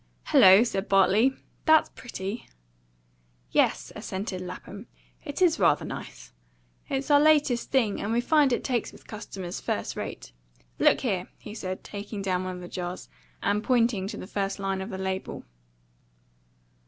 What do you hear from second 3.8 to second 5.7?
assented Lapham, "it is